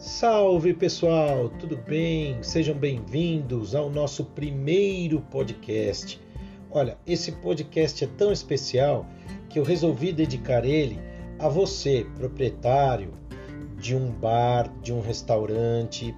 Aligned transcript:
Salve 0.00 0.72
pessoal, 0.72 1.50
tudo 1.60 1.76
bem? 1.76 2.42
Sejam 2.42 2.74
bem-vindos 2.74 3.74
ao 3.74 3.90
nosso 3.90 4.24
primeiro 4.24 5.20
podcast. 5.20 6.18
Olha, 6.70 6.96
esse 7.06 7.32
podcast 7.32 8.02
é 8.04 8.06
tão 8.06 8.32
especial 8.32 9.04
que 9.50 9.58
eu 9.58 9.62
resolvi 9.62 10.10
dedicar 10.10 10.64
ele 10.64 10.98
a 11.38 11.50
você, 11.50 12.06
proprietário 12.16 13.12
de 13.76 13.94
um 13.94 14.10
bar, 14.10 14.72
de 14.80 14.90
um 14.90 15.02
restaurante, 15.02 16.16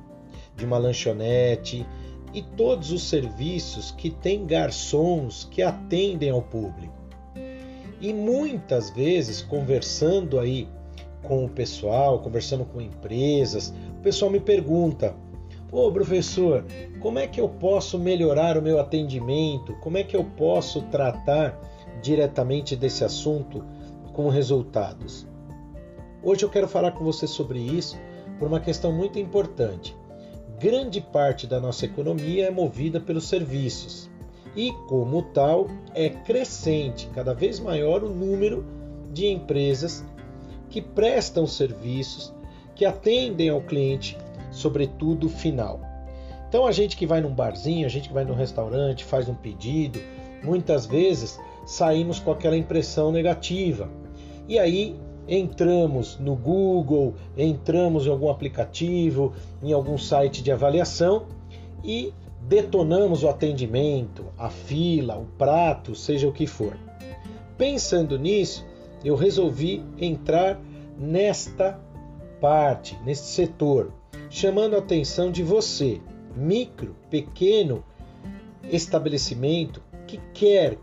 de 0.54 0.64
uma 0.64 0.78
lanchonete 0.78 1.84
e 2.32 2.40
todos 2.40 2.92
os 2.92 3.02
serviços 3.08 3.90
que 3.90 4.10
têm 4.10 4.46
garçons 4.46 5.48
que 5.50 5.60
atendem 5.60 6.30
ao 6.30 6.40
público. 6.40 6.94
E 8.00 8.14
muitas 8.14 8.90
vezes 8.90 9.42
conversando 9.42 10.38
aí 10.38 10.68
com 11.22 11.44
o 11.44 11.48
pessoal, 11.48 12.18
conversando 12.20 12.64
com 12.64 12.80
empresas, 12.80 13.72
o 13.98 14.02
pessoal 14.02 14.30
me 14.30 14.40
pergunta: 14.40 15.14
Ô 15.70 15.90
professor, 15.90 16.64
como 17.00 17.18
é 17.18 17.26
que 17.26 17.40
eu 17.40 17.48
posso 17.48 17.98
melhorar 17.98 18.58
o 18.58 18.62
meu 18.62 18.78
atendimento? 18.78 19.74
Como 19.80 19.96
é 19.96 20.04
que 20.04 20.16
eu 20.16 20.24
posso 20.24 20.82
tratar 20.82 21.58
diretamente 22.02 22.76
desse 22.76 23.04
assunto 23.04 23.64
com 24.12 24.28
resultados? 24.28 25.26
Hoje 26.22 26.44
eu 26.44 26.50
quero 26.50 26.68
falar 26.68 26.92
com 26.92 27.04
você 27.04 27.26
sobre 27.26 27.58
isso 27.58 27.98
por 28.38 28.48
uma 28.48 28.60
questão 28.60 28.92
muito 28.92 29.18
importante. 29.18 29.96
Grande 30.60 31.00
parte 31.00 31.46
da 31.46 31.58
nossa 31.58 31.86
economia 31.86 32.46
é 32.46 32.50
movida 32.50 33.00
pelos 33.00 33.24
serviços 33.26 34.10
e, 34.54 34.72
como 34.88 35.22
tal, 35.22 35.68
é 35.94 36.08
crescente, 36.10 37.08
cada 37.14 37.32
vez 37.32 37.58
maior 37.58 38.04
o 38.04 38.08
número 38.08 38.64
de 39.12 39.26
empresas 39.26 40.04
que 40.72 40.80
prestam 40.80 41.46
serviços, 41.46 42.32
que 42.74 42.86
atendem 42.86 43.50
ao 43.50 43.60
cliente, 43.60 44.16
sobretudo 44.50 45.28
final. 45.28 45.78
Então 46.48 46.66
a 46.66 46.72
gente 46.72 46.96
que 46.96 47.06
vai 47.06 47.20
num 47.20 47.32
barzinho, 47.32 47.86
a 47.86 47.90
gente 47.90 48.08
que 48.08 48.14
vai 48.14 48.24
num 48.24 48.34
restaurante, 48.34 49.04
faz 49.04 49.28
um 49.28 49.34
pedido, 49.34 50.00
muitas 50.42 50.86
vezes 50.86 51.38
saímos 51.66 52.18
com 52.18 52.32
aquela 52.32 52.56
impressão 52.56 53.12
negativa. 53.12 53.88
E 54.48 54.58
aí 54.58 54.96
entramos 55.28 56.18
no 56.18 56.34
Google, 56.34 57.14
entramos 57.36 58.06
em 58.06 58.10
algum 58.10 58.30
aplicativo, 58.30 59.34
em 59.62 59.72
algum 59.72 59.98
site 59.98 60.42
de 60.42 60.50
avaliação 60.50 61.26
e 61.84 62.12
detonamos 62.40 63.22
o 63.22 63.28
atendimento, 63.28 64.24
a 64.38 64.48
fila, 64.48 65.18
o 65.18 65.26
prato, 65.38 65.94
seja 65.94 66.26
o 66.26 66.32
que 66.32 66.46
for. 66.46 66.76
Pensando 67.56 68.18
nisso, 68.18 68.66
eu 69.04 69.14
resolvi 69.14 69.84
entrar 69.98 70.60
nesta 70.98 71.80
parte, 72.40 72.98
neste 73.04 73.26
setor, 73.26 73.92
chamando 74.28 74.74
a 74.74 74.78
atenção 74.78 75.30
de 75.30 75.42
você, 75.42 76.00
micro, 76.36 76.96
pequeno 77.10 77.84
estabelecimento 78.70 79.82
que 80.06 80.18
quer 80.32 80.78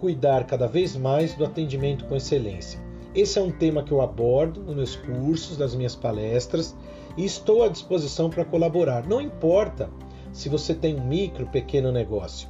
cuidar 0.00 0.44
cada 0.44 0.66
vez 0.66 0.96
mais 0.96 1.34
do 1.34 1.44
atendimento 1.44 2.04
com 2.06 2.16
excelência. 2.16 2.80
Esse 3.14 3.38
é 3.38 3.42
um 3.42 3.50
tema 3.50 3.82
que 3.82 3.92
eu 3.92 4.00
abordo 4.00 4.62
nos 4.62 4.74
meus 4.74 4.96
cursos, 4.96 5.58
nas 5.58 5.74
minhas 5.74 5.94
palestras 5.94 6.74
e 7.16 7.24
estou 7.24 7.62
à 7.62 7.68
disposição 7.68 8.30
para 8.30 8.44
colaborar. 8.44 9.06
Não 9.06 9.20
importa 9.20 9.90
se 10.32 10.48
você 10.48 10.74
tem 10.74 10.96
um 10.96 11.06
micro, 11.06 11.46
pequeno 11.48 11.92
negócio. 11.92 12.48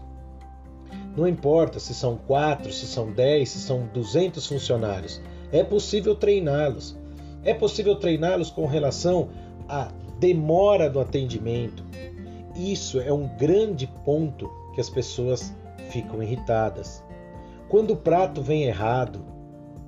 Não 1.16 1.28
importa 1.28 1.78
se 1.78 1.94
são 1.94 2.16
4, 2.16 2.72
se 2.72 2.86
são 2.86 3.12
10, 3.12 3.48
se 3.48 3.58
são 3.58 3.86
200 3.92 4.46
funcionários, 4.46 5.20
é 5.50 5.62
possível 5.62 6.14
treiná-los. 6.14 6.96
É 7.44 7.52
possível 7.52 7.96
treiná-los 7.96 8.50
com 8.50 8.66
relação 8.66 9.28
à 9.68 9.92
demora 10.18 10.88
do 10.88 11.00
atendimento. 11.00 11.84
Isso 12.56 13.00
é 13.00 13.12
um 13.12 13.28
grande 13.36 13.86
ponto 14.04 14.50
que 14.74 14.80
as 14.80 14.88
pessoas 14.88 15.54
ficam 15.90 16.22
irritadas. 16.22 17.04
Quando 17.68 17.92
o 17.92 17.96
prato 17.96 18.40
vem 18.40 18.64
errado, 18.64 19.20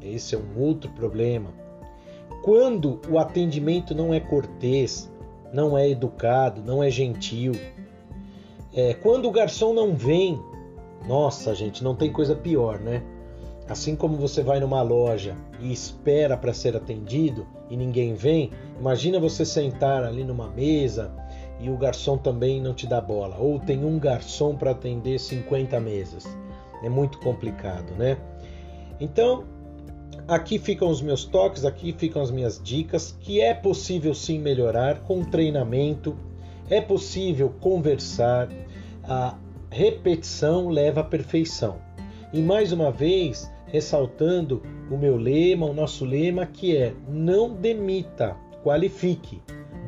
esse 0.02 0.34
é 0.34 0.38
um 0.38 0.60
outro 0.60 0.90
problema. 0.90 1.50
Quando 2.42 3.00
o 3.08 3.18
atendimento 3.18 3.94
não 3.94 4.12
é 4.12 4.20
cortês, 4.20 5.10
não 5.52 5.78
é 5.78 5.88
educado, 5.88 6.62
não 6.62 6.82
é 6.82 6.90
gentil. 6.90 7.52
É, 8.74 8.92
quando 8.92 9.26
o 9.26 9.30
garçom 9.30 9.72
não 9.72 9.94
vem 9.94 10.38
nossa, 11.06 11.54
gente, 11.54 11.84
não 11.84 11.94
tem 11.94 12.12
coisa 12.12 12.34
pior, 12.34 12.78
né? 12.81 13.03
Assim 13.69 13.97
como 13.97 14.16
você 14.16 14.42
vai 14.42 14.60
numa 14.60 14.82
loja 14.82 15.37
e 15.59 15.72
espera 15.72 16.37
para 16.37 16.53
ser 16.53 16.76
atendido 16.76 17.47
e 17.70 17.76
ninguém 17.76 18.15
vem, 18.15 18.50
imagina 18.78 19.19
você 19.19 19.44
sentar 19.44 20.04
ali 20.04 20.22
numa 20.22 20.48
mesa 20.48 21.14
e 21.60 21.70
o 21.70 21.76
garçom 21.76 22.19
também 22.19 22.60
não 22.60 22.75
te 22.75 22.87
dá 22.87 23.00
bola, 23.00 23.38
ou 23.38 23.59
tem 23.59 23.84
um 23.84 23.98
garçom 23.98 24.54
para 24.54 24.72
atender 24.72 25.19
50 25.19 25.81
mesas. 25.81 26.26
É 26.82 26.88
muito 26.88 27.19
complicado, 27.20 27.94
né? 27.94 28.19
Então, 29.00 29.44
aqui 30.28 30.59
ficam 30.59 30.88
os 30.88 31.00
meus 31.00 31.25
toques, 31.25 31.64
aqui 31.64 31.94
ficam 31.97 32.20
as 32.20 32.31
minhas 32.31 32.60
dicas, 32.62 33.16
que 33.20 33.41
é 33.41 33.54
possível 33.54 34.14
sim 34.14 34.38
melhorar 34.38 35.00
com 35.00 35.25
treinamento, 35.25 36.14
é 36.69 36.81
possível 36.81 37.53
conversar, 37.60 38.48
a 39.06 39.37
repetição 39.74 40.68
leva 40.68 41.00
à 41.00 41.04
perfeição. 41.04 41.78
E 42.32 42.40
mais 42.40 42.70
uma 42.70 42.92
vez, 42.92 43.50
ressaltando 43.66 44.62
o 44.88 44.96
meu 44.96 45.16
lema, 45.16 45.66
o 45.66 45.74
nosso 45.74 46.04
lema, 46.04 46.46
que 46.46 46.76
é 46.76 46.94
não 47.08 47.52
demita, 47.52 48.36
qualifique. 48.62 49.42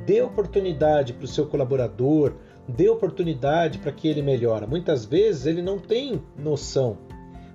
Dê 0.04 0.20
oportunidade 0.20 1.12
para 1.12 1.24
o 1.24 1.28
seu 1.28 1.46
colaborador, 1.46 2.32
dê 2.66 2.88
oportunidade 2.88 3.78
para 3.78 3.92
que 3.92 4.08
ele 4.08 4.22
melhore. 4.22 4.66
Muitas 4.66 5.04
vezes 5.04 5.46
ele 5.46 5.62
não 5.62 5.78
tem 5.78 6.20
noção. 6.36 6.98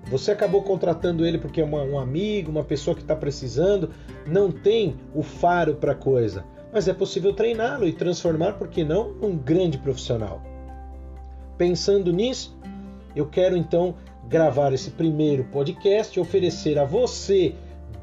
Você 0.09 0.31
acabou 0.31 0.63
contratando 0.63 1.25
ele 1.25 1.37
porque 1.37 1.59
é 1.59 1.65
uma, 1.65 1.83
um 1.83 1.99
amigo, 1.99 2.49
uma 2.49 2.63
pessoa 2.63 2.95
que 2.95 3.01
está 3.01 3.15
precisando, 3.15 3.89
não 4.25 4.49
tem 4.49 4.95
o 5.13 5.21
faro 5.21 5.75
para 5.75 5.91
a 5.91 5.95
coisa. 5.95 6.45
Mas 6.71 6.87
é 6.87 6.93
possível 6.93 7.33
treiná-lo 7.33 7.85
e 7.85 7.91
transformar, 7.91 8.53
por 8.53 8.69
que 8.69 8.85
não, 8.85 9.11
num 9.15 9.35
grande 9.35 9.77
profissional. 9.77 10.41
Pensando 11.61 12.11
nisso, 12.11 12.57
eu 13.15 13.27
quero 13.27 13.55
então 13.55 13.93
gravar 14.27 14.73
esse 14.73 14.89
primeiro 14.89 15.43
podcast 15.43 16.17
e 16.17 16.19
oferecer 16.19 16.79
a 16.79 16.85
você, 16.85 17.53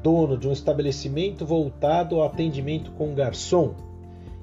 dono 0.01 0.37
de 0.37 0.47
um 0.47 0.53
estabelecimento 0.53 1.45
voltado 1.45 2.15
ao 2.15 2.23
atendimento 2.23 2.89
com 2.91 3.13
garçom. 3.13 3.75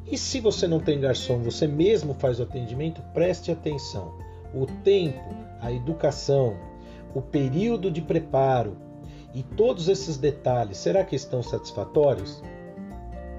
E 0.07 0.19
se 0.19 0.39
você 0.39 0.69
não 0.69 0.81
tem 0.81 1.01
garçom, 1.01 1.39
você 1.39 1.67
mesmo 1.67 2.13
faz 2.13 2.41
o 2.41 2.43
atendimento, 2.43 3.01
preste 3.15 3.51
atenção. 3.51 4.13
O 4.55 4.67
tempo, 4.67 5.35
a 5.63 5.73
educação, 5.73 6.55
o 7.15 7.23
período 7.23 7.91
de 7.91 8.03
preparo 8.03 8.77
e 9.35 9.43
todos 9.43 9.89
esses 9.89 10.19
detalhes, 10.19 10.77
será 10.77 11.03
que 11.03 11.17
estão 11.17 11.43
satisfatórios? 11.43 12.43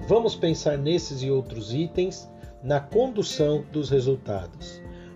Vamos 0.08 0.34
pensar 0.34 0.76
nesses 0.76 1.22
e 1.22 1.30
outros 1.30 1.72
itens 1.72 2.28
na 2.64 2.80
condução 2.80 3.64
dos 3.70 3.90
resultados. 3.90 4.87